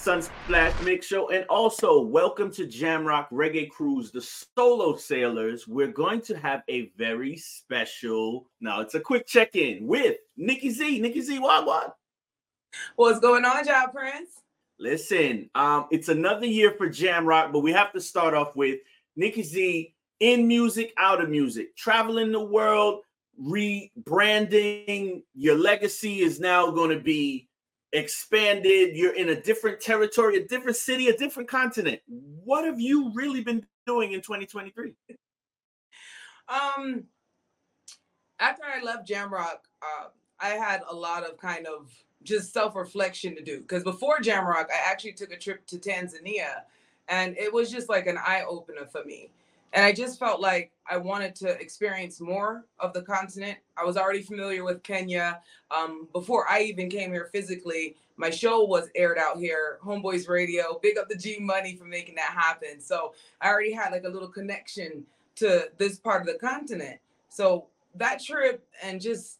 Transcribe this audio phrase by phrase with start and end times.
[0.00, 4.26] Sunsplash Mix Show, and also welcome to Jamrock Reggae Cruise, the
[4.56, 5.68] solo sailors.
[5.68, 8.46] We're going to have a very special.
[8.62, 11.00] Now it's a quick check-in with Nikki Z.
[11.00, 11.96] Nikki Z, what what?
[12.96, 14.30] What's going on, Job Prince?
[14.78, 18.78] Listen, um, it's another year for Jamrock, but we have to start off with
[19.16, 23.02] Nikki Z in music, out of music, traveling the world,
[23.38, 25.24] rebranding.
[25.34, 27.49] Your legacy is now going to be
[27.92, 28.96] expanded.
[28.96, 32.00] You're in a different territory, a different city, a different continent.
[32.06, 34.94] What have you really been doing in 2023?
[36.48, 37.04] Um,
[38.38, 40.08] after I left Jamrock, uh,
[40.40, 44.66] I had a lot of kind of just self reflection to do because before Jamrock,
[44.70, 46.62] I actually took a trip to Tanzania,
[47.08, 49.30] and it was just like an eye opener for me
[49.72, 53.58] and I just felt like I wanted to experience more of the continent.
[53.76, 55.40] I was already familiar with Kenya.
[55.70, 60.80] Um, before I even came here physically, my show was aired out here, Homeboyz Radio.
[60.82, 62.80] Big up the G Money for making that happen.
[62.80, 65.04] So I already had like a little connection
[65.36, 66.98] to this part of the continent.
[67.28, 69.38] So that trip and just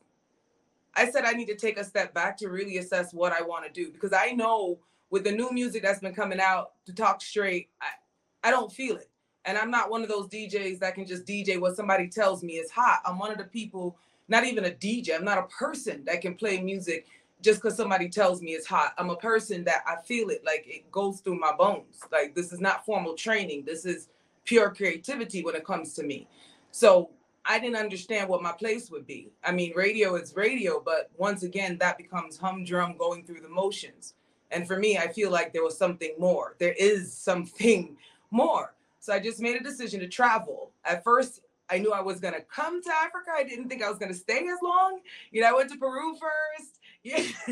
[0.95, 3.65] I said I need to take a step back to really assess what I want
[3.65, 4.79] to do because I know
[5.11, 8.97] with the new music that's been coming out to talk straight, I, I don't feel
[8.97, 9.09] it.
[9.45, 12.55] And I'm not one of those DJs that can just DJ what somebody tells me
[12.55, 13.01] is hot.
[13.05, 13.97] I'm one of the people,
[14.29, 17.07] not even a DJ, I'm not a person that can play music
[17.43, 18.93] just because somebody tells me it's hot.
[18.99, 22.01] I'm a person that I feel it like it goes through my bones.
[22.13, 23.65] Like this is not formal training.
[23.65, 24.09] This is
[24.45, 26.29] pure creativity when it comes to me.
[26.71, 27.11] So
[27.45, 29.31] I didn't understand what my place would be.
[29.43, 34.15] I mean, radio is radio, but once again, that becomes humdrum going through the motions.
[34.51, 36.57] And for me, I feel like there was something more.
[36.59, 37.97] There is something
[38.31, 38.75] more.
[39.01, 40.73] So I just made a decision to travel.
[40.85, 43.31] At first, I knew I was going to come to Africa.
[43.35, 45.01] I didn't think I was going to stay as long.
[45.31, 46.79] You know, I went to Peru first.
[47.03, 47.23] Yeah,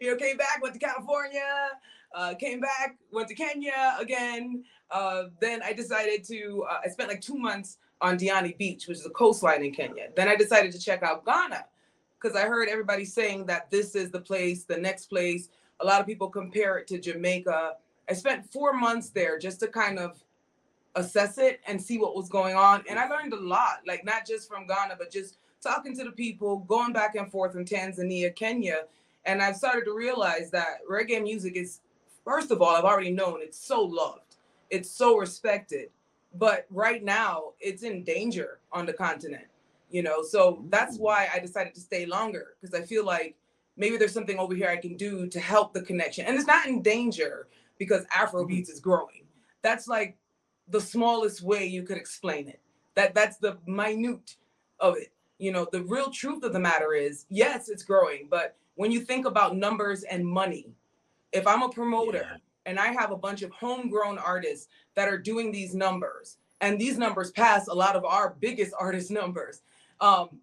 [0.00, 1.70] you know, came back, went to California,
[2.14, 4.64] uh, came back, went to Kenya again.
[4.90, 6.66] Uh, then I decided to.
[6.70, 10.08] Uh, I spent like two months on Diani Beach, which is a coastline in Kenya.
[10.14, 11.64] Then I decided to check out Ghana
[12.20, 15.48] because I heard everybody saying that this is the place, the next place.
[15.80, 17.76] A lot of people compare it to Jamaica.
[18.10, 20.22] I spent four months there just to kind of
[20.94, 22.84] assess it and see what was going on.
[22.88, 26.12] And I learned a lot, like not just from Ghana, but just talking to the
[26.12, 28.84] people, going back and forth from Tanzania, Kenya.
[29.24, 31.80] And I've started to realize that reggae music is,
[32.24, 34.36] first of all, I've already known it's so loved,
[34.70, 35.90] it's so respected.
[36.34, 39.44] But right now, it's in danger on the continent,
[39.90, 40.22] you know?
[40.22, 43.36] So that's why I decided to stay longer because I feel like
[43.76, 46.24] maybe there's something over here I can do to help the connection.
[46.26, 47.48] And it's not in danger
[47.78, 48.72] because Afrobeats mm-hmm.
[48.72, 49.26] is growing.
[49.60, 50.16] That's like
[50.68, 52.60] the smallest way you could explain it.
[52.94, 54.36] That that's the minute
[54.80, 55.12] of it.
[55.38, 59.00] You know, the real truth of the matter is, yes, it's growing, but when you
[59.00, 60.66] think about numbers and money,
[61.32, 62.36] if I'm a promoter yeah.
[62.66, 66.96] and I have a bunch of homegrown artists that are doing these numbers, and these
[66.96, 69.62] numbers pass a lot of our biggest artist numbers,
[70.00, 70.40] um,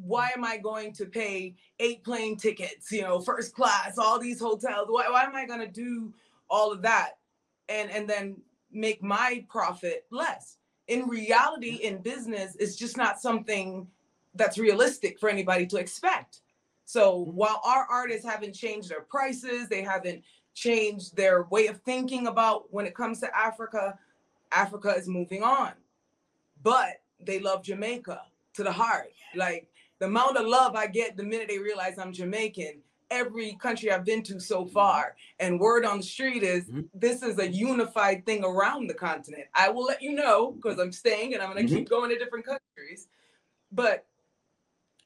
[0.00, 4.40] why am I going to pay eight plane tickets, you know, first class, all these
[4.40, 4.88] hotels?
[4.88, 6.12] Why, why am I going to do
[6.48, 7.18] all of that?
[7.68, 8.36] And and then
[8.72, 10.56] make my profit less.
[10.88, 13.86] In reality, in business, it's just not something
[14.34, 16.40] that's realistic for anybody to expect.
[16.84, 17.36] So mm-hmm.
[17.36, 20.22] while our artists haven't changed their prices, they haven't
[20.54, 23.98] changed their way of thinking about when it comes to Africa,
[24.50, 25.72] Africa is moving on.
[26.62, 28.22] But they love Jamaica
[28.54, 29.12] to the heart.
[29.34, 29.68] Like
[29.98, 34.04] the amount of love I get the minute they realize I'm Jamaican every country I've
[34.04, 34.72] been to so mm-hmm.
[34.72, 35.16] far.
[35.38, 36.80] And word on the street is mm-hmm.
[36.94, 39.44] this is a unified thing around the continent.
[39.54, 41.80] I will let you know because I'm staying and I'm going to mm-hmm.
[41.80, 43.08] keep going to different countries.
[43.70, 44.06] But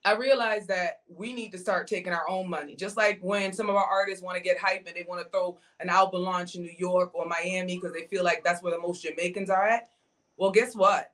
[0.05, 2.77] I realized that we need to start taking our own money.
[2.77, 5.29] Just like when some of our artists want to get hype and they want to
[5.31, 8.73] throw an album launch in New York or Miami because they feel like that's where
[8.73, 9.91] the most Jamaicans are at.
[10.37, 11.13] Well, guess what?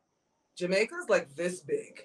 [0.56, 2.02] Jamaica's like this big.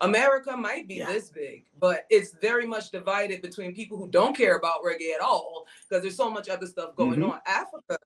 [0.00, 1.06] America might be yeah.
[1.06, 5.20] this big, but it's very much divided between people who don't care about reggae at
[5.20, 7.30] all because there's so much other stuff going mm-hmm.
[7.30, 7.40] on.
[7.46, 7.98] Africa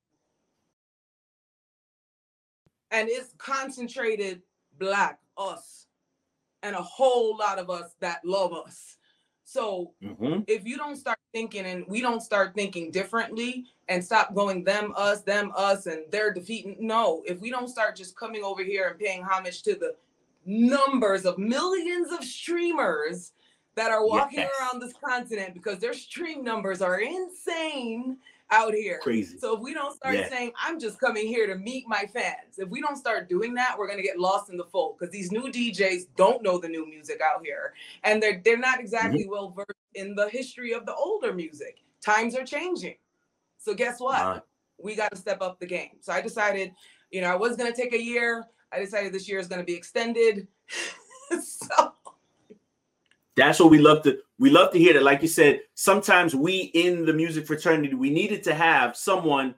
[2.92, 4.42] and it's concentrated
[4.78, 5.86] black us
[6.62, 8.98] and a whole lot of us that love us.
[9.44, 10.42] So mm-hmm.
[10.46, 14.94] if you don't start thinking and we don't start thinking differently and stop going them
[14.96, 18.88] us them us and they're defeating no if we don't start just coming over here
[18.88, 19.94] and paying homage to the
[20.44, 23.32] numbers of millions of streamers
[23.74, 24.50] that are walking yes.
[24.60, 28.18] around this continent because their stream numbers are insane
[28.50, 28.98] out here.
[29.02, 29.38] Crazy.
[29.38, 32.68] So if we don't start saying, I'm just coming here to meet my fans, if
[32.68, 35.50] we don't start doing that, we're gonna get lost in the fold because these new
[35.50, 37.72] DJs don't know the new music out here.
[38.04, 39.30] And they're they're not exactly mm-hmm.
[39.30, 41.78] well versed in the history of the older music.
[42.04, 42.96] Times are changing.
[43.58, 44.46] So guess what?
[44.78, 45.90] We got to step up the game.
[46.00, 46.72] So I decided,
[47.10, 48.44] you know, I was going to take a year.
[48.72, 50.48] I decided this year is going to be extended.
[51.42, 51.92] so
[53.36, 55.02] that's what we love to we love to hear that.
[55.02, 59.54] Like you said sometimes we in the music fraternity we needed to have someone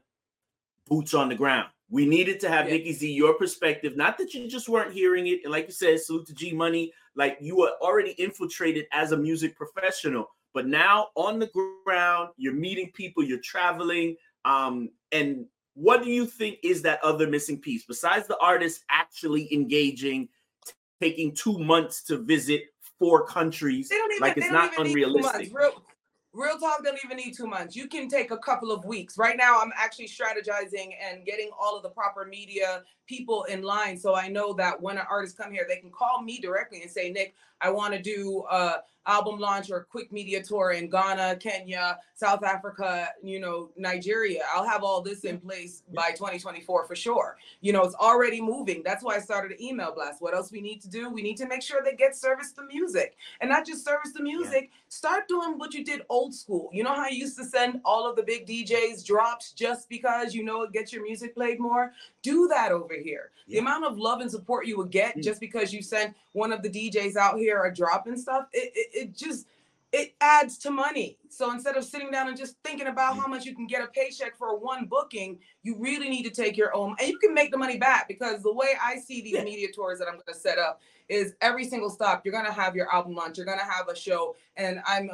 [0.89, 1.69] boots on the ground.
[1.91, 2.75] We needed to have yeah.
[2.75, 3.97] nikki z your perspective.
[3.97, 5.41] Not that you just weren't hearing it.
[5.45, 6.93] And like you said salute to g money.
[7.17, 10.29] Like you were already infiltrated as a music professional.
[10.53, 11.51] But now on the
[11.85, 17.29] ground you're meeting people you're traveling um and what do you think is that other
[17.29, 20.29] missing piece besides the artist actually engaging
[21.01, 22.63] taking two months to visit
[22.99, 23.91] four countries.
[23.93, 25.53] Even, like it's not unrealistic.
[25.53, 25.83] Real,
[26.33, 27.77] real talk don't even need two months.
[27.77, 29.19] You can take a couple of weeks.
[29.19, 33.99] Right now, I'm actually strategizing and getting all of the proper media people in line.
[33.99, 36.91] So I know that when an artist come here, they can call me directly and
[36.91, 41.37] say, Nick, I want to do a album launch or quick media tour in Ghana,
[41.37, 44.43] Kenya, South Africa, you know, Nigeria.
[44.55, 47.37] I'll have all this in place by 2024 for sure.
[47.61, 48.83] You know, it's already moving.
[48.85, 50.23] That's why I started an email blast.
[50.23, 51.11] What else we need to do?
[51.11, 54.23] We need to make sure they get service the music and not just service the
[54.23, 54.71] music.
[54.71, 54.79] Yeah.
[54.89, 56.71] Start doing what you did old school.
[56.73, 60.35] You know how you used to send all of the big DJs drops just because
[60.35, 61.93] you know it gets your music played more?
[62.23, 63.31] Do that over here.
[63.47, 63.57] Yeah.
[63.57, 65.23] The amount of love and support you would get mm.
[65.23, 68.73] just because you sent one of the DJs out here a drop and stuff, it,
[68.75, 69.47] it, it just
[69.95, 71.19] it adds to money.
[71.29, 73.87] So instead of sitting down and just thinking about how much you can get a
[73.87, 77.53] paycheck for one booking, you really need to take your own and you can make
[77.53, 79.45] the money back because the way I see these yeah.
[79.45, 82.53] media tours that I'm going to set up is every single stop you're going to
[82.53, 85.11] have your album launch, you're going to have a show and I'm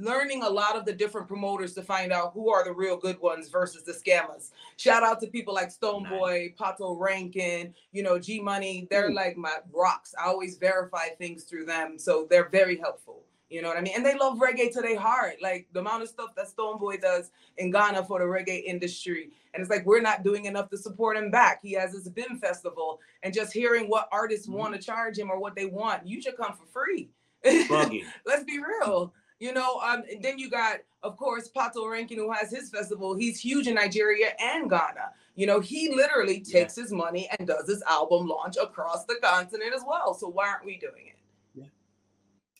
[0.00, 3.20] learning a lot of the different promoters to find out who are the real good
[3.20, 4.50] ones versus the scammers.
[4.76, 8.88] Shout out to people like Stonebwoy, Patoranking, you know, G Money.
[8.90, 9.14] They're Ooh.
[9.14, 10.14] like my rocks.
[10.18, 11.98] I always verify things through them.
[11.98, 13.24] So they're very helpful.
[13.50, 13.94] You know what I mean?
[13.96, 15.36] And they love reggae to their heart.
[15.42, 19.30] Like the amount of stuff that Stonebwoy does in Ghana for the reggae industry.
[19.52, 21.60] And it's like we're not doing enough to support him back.
[21.60, 23.00] He has his BHIM festival.
[23.24, 24.58] And just hearing what artists mm-hmm.
[24.58, 27.10] want to charge him or what they want, you should come for free.
[27.44, 29.12] Let's be real.
[29.40, 33.14] You know, um, then you got, of course, Patoranking, who has his festival.
[33.14, 35.12] He's huge in Nigeria and Ghana.
[35.34, 36.82] You know, he literally takes yeah.
[36.82, 40.12] his money and does his album launch across the continent as well.
[40.12, 41.18] So why aren't we doing it?
[41.54, 41.64] Yeah.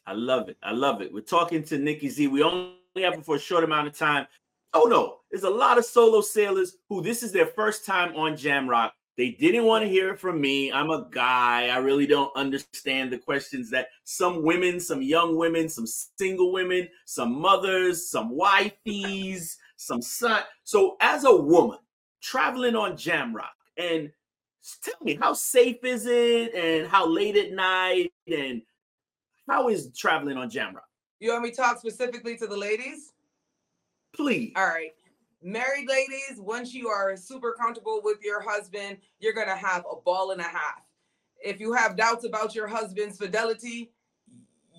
[0.06, 0.56] I love it.
[0.62, 1.12] I love it.
[1.12, 2.28] We're talking to Nikki Z.
[2.28, 4.26] We only have him for a short amount of time.
[4.72, 8.32] Oh no, there's a lot of solo sailors who this is their first time on
[8.32, 8.92] Jamrock.
[9.16, 10.72] They didn't want to hear it from me.
[10.72, 11.68] I'm a guy.
[11.68, 16.88] I really don't understand the questions that some women, some young women, some single women,
[17.04, 20.42] some mothers, some wifeys, some son.
[20.64, 21.78] So, as a woman
[22.22, 24.10] traveling on Jamrock, and
[24.82, 28.62] tell me how safe is it, and how late at night, and
[29.48, 30.80] how is traveling on Jamrock?
[31.18, 33.12] You want me to talk specifically to the ladies?
[34.14, 34.52] Please.
[34.56, 34.92] All right
[35.42, 39.96] married ladies, once you are super comfortable with your husband, you're going to have a
[39.96, 40.82] ball and a half.
[41.42, 43.92] If you have doubts about your husband's fidelity,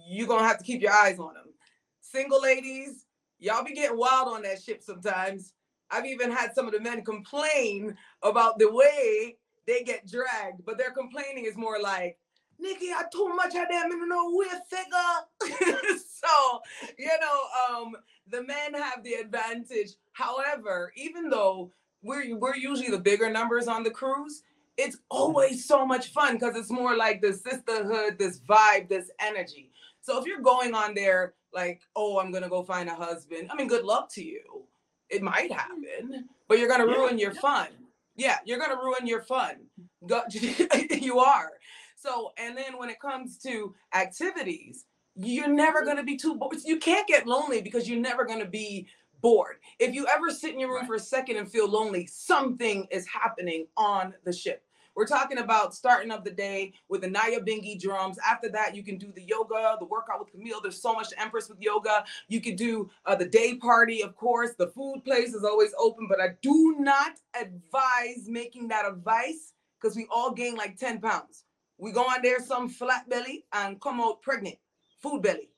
[0.08, 1.54] you're going to have to keep your eyes on him.
[2.02, 3.06] Single ladies,
[3.40, 5.54] y'all be getting wild on that ship sometimes.
[5.90, 9.38] I've even had some of the men complain about the way
[9.68, 12.18] they get dragged, but their complaining is more like,
[12.60, 15.98] Nikki, I too much of them in no weird figure.
[16.24, 16.62] so,
[16.98, 17.96] you know, um,
[18.30, 19.92] the men have the advantage.
[20.14, 21.72] However, even though
[22.04, 24.44] we're we're usually the bigger numbers on the cruise,
[24.78, 29.72] it's always so much fun because it's more like the sisterhood, this vibe, this energy.
[30.02, 33.56] So if you're going on there like, oh, I'm gonna go find a husband, I
[33.56, 34.66] mean, good luck to you.
[35.10, 37.68] It might happen, but you're gonna ruin your fun.
[38.16, 39.56] Yeah, you're gonna ruin your fun.
[41.02, 41.52] You are.
[41.98, 46.58] So, and then when it comes to activities, you're never going to be too bored.
[46.64, 48.88] You can't get lonely because you're never going to be
[49.22, 49.58] bored.
[49.80, 50.88] If you ever sit in your room right.
[50.88, 54.64] for a second and feel lonely, something is happening on the ship.
[54.96, 58.18] We're talking about starting of the day with the Nyabinghi drums.
[58.28, 60.60] After that, you can do the yoga, the workout with Camille.
[60.62, 62.04] There's so much Empress with yoga.
[62.28, 64.52] You could do uh, the day party, of course.
[64.58, 69.54] The food place is always open, but I do not advise making that a vice
[69.80, 71.46] because we all gain like 10 pounds.
[71.78, 74.58] We go on there some flat belly and come out pregnant,
[75.02, 75.50] food belly.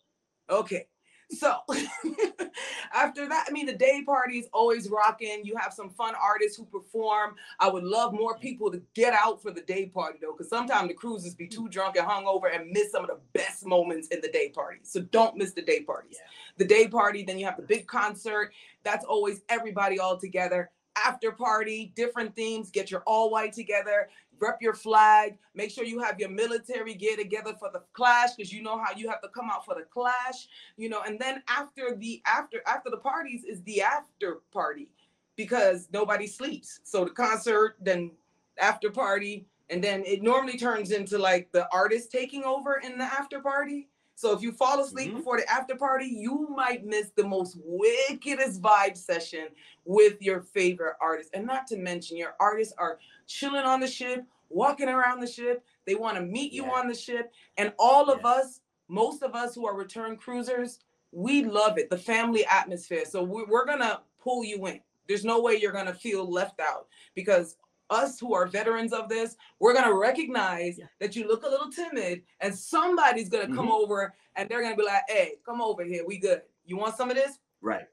[0.49, 0.87] Okay.
[1.29, 1.55] So
[2.93, 5.41] after that, I mean, the day party is always rocking.
[5.43, 7.35] You have some fun artists who perform.
[7.59, 10.89] I would love more people to get out for the day party though, because sometimes
[10.89, 14.21] the cruises be too drunk and hungover and miss some of the best moments in
[14.21, 14.79] the day party.
[14.83, 16.17] So don't miss the day parties.
[16.19, 16.27] Yeah.
[16.57, 18.53] The day party, then you have the big concert.
[18.83, 22.69] That's always everybody all together after party, different themes.
[22.69, 24.09] Get your all white together,
[24.43, 25.37] rep your flag.
[25.55, 28.91] Make sure you have your military gear together for the clash because you know how
[28.95, 30.39] you have to come out for the clash.
[30.77, 34.87] You know, and then after the after after the parties is the after party.
[35.35, 36.79] because nobody sleeps.
[36.83, 38.11] So the concert, then
[38.59, 43.05] after party, and then it normally turns into like the artist taking over in the
[43.05, 43.89] after party.
[44.15, 45.17] So if you fall asleep mm-hmm.
[45.17, 49.47] before the after party, you might miss the most wickedest vibe session
[49.85, 51.31] with your favorite artist.
[51.33, 54.23] And not to mention, your artists are chilling on the ship,
[54.53, 55.63] walking around the ship.
[55.85, 56.71] They want to meet you yeah.
[56.71, 57.31] on the ship.
[57.57, 60.79] And all of us, most of us who are return cruisers,
[61.11, 63.03] we love it, the family atmosphere.
[63.09, 64.79] So we're going to pull you in.
[65.07, 67.57] There's no way you're going to feel left out because
[67.89, 70.85] us who are veterans of this, we're gonna recognize yeah.
[70.99, 73.55] that you look a little timid, and somebody's gonna mm-hmm.
[73.55, 76.03] come over and they're gonna be like, "Hey, come over here.
[76.05, 76.41] We good.
[76.65, 77.37] You want some of this?
[77.61, 77.85] Right.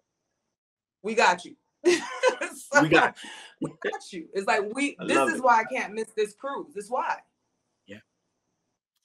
[1.03, 1.57] We got you.
[1.93, 3.69] So, we got you.
[3.69, 4.29] we got you.
[4.35, 4.97] It's like we.
[4.99, 5.45] I this is it.
[5.45, 6.73] why I can't miss this cruise.
[6.75, 7.17] This is why.
[7.87, 7.99] Yeah.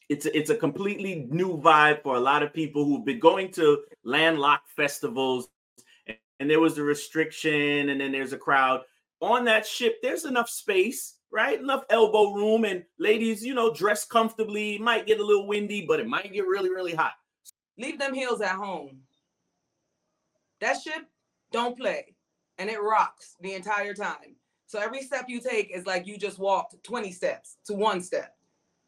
[0.10, 3.52] It's a, it's a completely new vibe for a lot of people who've been going
[3.54, 5.48] to landlocked festivals,
[6.08, 8.82] and, and there was a restriction, and then there's a crowd
[9.22, 11.60] on that ship, there's enough space, right?
[11.60, 14.76] Enough elbow room, and ladies, you know, dress comfortably.
[14.76, 17.14] It might get a little windy, but it might get really, really hot.
[17.78, 19.00] Leave them heels at home.
[20.62, 21.06] That ship
[21.52, 22.15] don't play,
[22.58, 24.36] and it rocks the entire time.
[24.68, 28.36] So every step you take is like you just walked 20 steps to one step.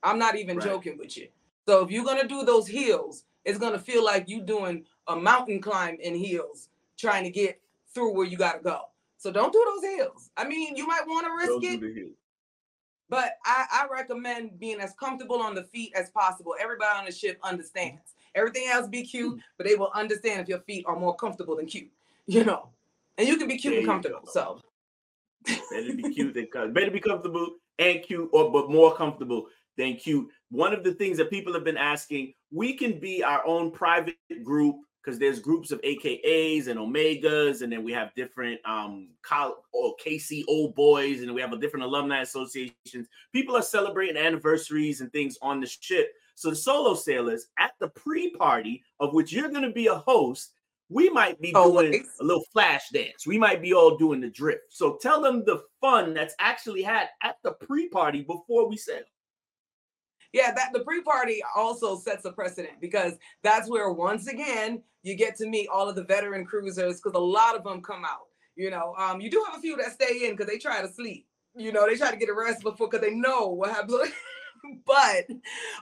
[0.04, 0.66] I'm not even right.
[0.66, 1.28] joking with you.
[1.68, 5.62] So if you're gonna do those heels, it's gonna feel like you doing a mountain
[5.62, 7.60] climb in heels, trying to get
[7.94, 8.82] through where you gotta go.
[9.18, 10.30] So don't do those heels.
[10.38, 12.12] I mean, you might want to risk don't it.
[13.10, 16.56] But I, I recommend being as comfortable on the feet as possible.
[16.60, 18.16] Everybody on the ship understands.
[18.36, 19.40] Everything else be cute, hmm.
[19.58, 21.92] but they will understand if your feet are more comfortable than cute.
[22.30, 22.68] You know,
[23.18, 24.28] and you can be cute there and comfortable.
[24.28, 24.62] So
[25.72, 29.48] better be cute than better be comfortable and cute, or but more comfortable
[29.78, 30.28] than cute.
[30.50, 34.16] One of the things that people have been asking, we can be our own private
[34.44, 39.64] group because there's groups of AKAs and Omegas, and then we have different um col-
[39.74, 43.08] or KC old boys, and we have a different alumni associations.
[43.32, 46.12] People are celebrating anniversaries and things on the ship.
[46.36, 50.52] So the solo sailors at the pre-party, of which you're going to be a host,
[50.90, 53.28] we might be oh, doing a little flash dance.
[53.28, 54.64] We might be all doing the drift.
[54.70, 59.02] So tell them the fun that's actually had at the pre-party before we sail
[60.34, 63.14] yeah, that the pre-party also sets a precedent because
[63.44, 67.20] that's where once again you get to meet all of the veteran cruisers because a
[67.20, 68.28] lot of them come out.
[68.56, 70.92] You know, um, you do have a few that stay in because they try to
[70.92, 71.28] sleep.
[71.56, 73.96] You know, they try to get a rest before because they know what happens.
[74.86, 75.28] but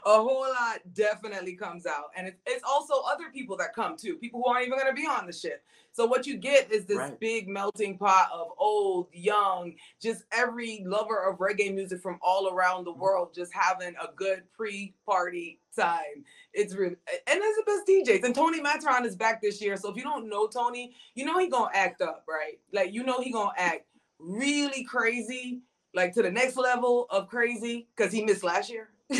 [0.05, 2.05] a whole lot definitely comes out.
[2.15, 5.01] And it's, it's also other people that come too, people who aren't even going to
[5.01, 5.63] be on the ship.
[5.96, 7.20] So what you get is this right.
[7.22, 12.84] big melting pot of old, young, just every lover of reggae music from all around
[12.84, 13.00] the mm-hmm.
[13.00, 16.25] world just having a good pre-party time.
[16.53, 18.25] It's really and there's the best DJs.
[18.25, 19.77] And Tony Matterhorn is back this year.
[19.77, 22.60] So if you don't know Tony, you know he gonna act up, right?
[22.74, 23.86] Like you know he gonna act
[24.20, 25.62] really crazy
[25.96, 28.90] like to the next level of crazy because he missed last year.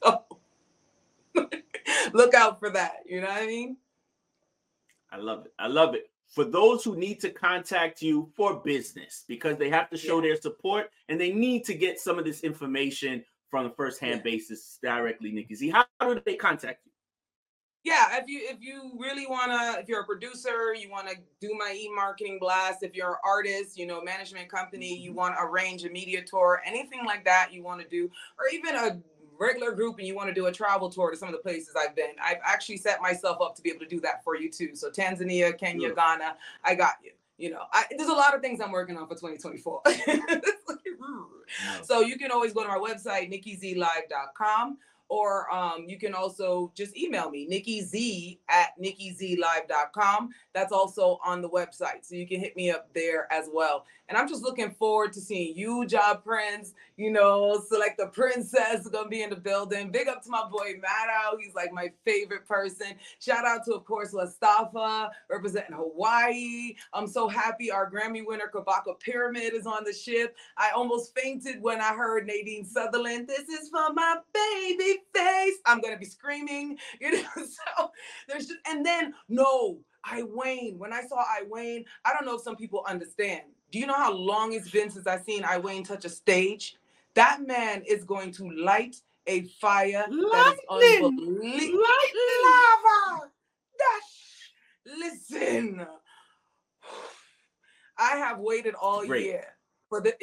[0.00, 0.22] so
[2.12, 2.98] look out for that.
[3.06, 3.76] You know what I mean?
[5.10, 5.52] I love it.
[5.58, 6.10] I love it.
[6.28, 10.28] For those who need to contact you for business because they have to show yeah.
[10.28, 14.22] their support and they need to get some of this information from the first hand
[14.24, 14.32] yeah.
[14.32, 15.70] basis directly, Nikki Z.
[15.70, 16.92] How do they contact you?
[17.88, 21.16] Yeah if you if you really want to if you're a producer you want to
[21.40, 25.18] do my e-marketing blast if you're an artist you know management company you mm-hmm.
[25.18, 28.74] want to arrange a media tour anything like that you want to do or even
[28.74, 29.00] a
[29.38, 31.74] regular group and you want to do a travel tour to some of the places
[31.78, 34.50] I've been, I've actually set myself up to be able to do that for you
[34.50, 34.74] too.
[34.74, 37.12] So Tanzania, Kenya, Ghana, I got you.
[37.36, 39.82] You know, I, there's a lot of things I'm working on for 2024.
[41.84, 44.78] so you can always go to my website, nikkizlive.com
[45.08, 50.30] or um, you can also just email me, Nikki Z at nikkizlive.com.
[50.52, 52.04] That's also on the website.
[52.04, 53.86] So you can hit me up there as well.
[54.08, 58.88] And I'm just looking forward to seeing you, Job Prince, you know, Select the Princess
[58.88, 59.90] gonna be in the building.
[59.90, 61.38] Big up to my boy Maddow.
[61.38, 62.94] He's like my favorite person.
[63.20, 66.74] Shout out to, of course, Lastafa representing Hawaii.
[66.94, 70.36] I'm so happy our Grammy winner Kabaka Pyramid is on the ship.
[70.56, 73.28] I almost fainted when I heard Nadine Sutherland.
[73.28, 75.56] This is for my baby face.
[75.66, 77.28] I'm gonna be screaming, you know.
[77.36, 77.90] So
[78.26, 80.78] there's just and then no, I Wayne.
[80.78, 83.42] When I saw I Wayne, I don't know if some people understand.
[83.70, 86.76] Do you know how long it's been since I've seen I Wayne touch a stage?
[87.14, 88.96] That man is going to light
[89.26, 90.28] a fire Lightning.
[90.32, 91.84] that is unbelievable.
[92.44, 93.30] Lava.
[93.78, 94.98] Dash.
[94.98, 95.86] Listen.
[97.98, 99.24] I have waited all Great.
[99.24, 99.44] year
[99.88, 100.14] for the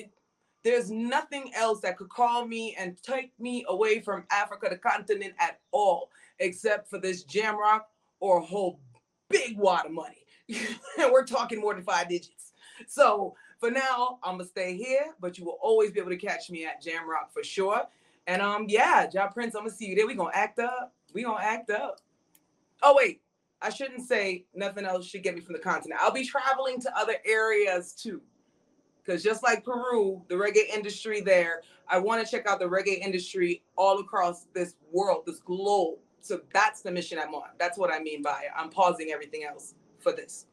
[0.64, 5.36] there's nothing else that could call me and take me away from Africa, the continent
[5.40, 6.10] at all,
[6.40, 7.82] except for this Jamrock
[8.20, 8.80] or a whole
[9.30, 10.26] big wad of money.
[10.50, 12.35] and we're talking more than five digits.
[12.88, 16.50] so for now, I'm gonna stay here, but you will always be able to catch
[16.50, 17.84] me at Jamrock for sure.
[18.28, 20.08] And um, yeah, Ja Prince, I'm gonna see you there.
[20.08, 20.94] We gonna act up.
[21.14, 22.02] We gonna act up.
[22.82, 23.22] Oh wait,
[23.62, 26.02] I shouldn't say nothing else should get me from the continent.
[26.04, 28.22] I'll be traveling to other areas too.
[29.04, 33.00] Because just like Peru, the reggae industry there, I want to check out the reggae
[33.00, 36.00] industry all across this world, this globe.
[36.22, 37.50] So that's the mission I'm on.
[37.60, 40.48] That's what I mean by I'm pausing everything else for this.